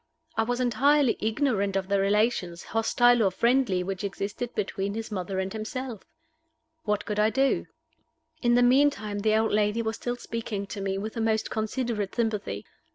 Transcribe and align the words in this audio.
I 0.35 0.41
was 0.41 0.59
entirely 0.59 1.15
ignorant 1.19 1.75
of 1.75 1.87
the 1.87 1.99
relations, 1.99 2.63
hostile 2.63 3.21
or 3.21 3.29
friendly, 3.29 3.83
which 3.83 4.03
existed 4.03 4.55
between 4.55 4.95
his 4.95 5.11
mother 5.11 5.37
and 5.37 5.53
himself. 5.53 6.01
What 6.85 7.05
could 7.05 7.19
I 7.19 7.29
do? 7.29 7.67
In 8.41 8.55
the 8.55 8.63
meantime 8.63 9.19
the 9.19 9.35
old 9.37 9.51
lady 9.51 9.83
was 9.83 9.97
still 9.97 10.15
speaking 10.15 10.65
to 10.65 10.81
me 10.81 10.97
with 10.97 11.13
the 11.13 11.21
most 11.21 11.51
considerate 11.51 12.15
sympathy. 12.15 12.65